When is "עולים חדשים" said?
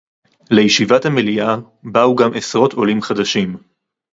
2.73-3.57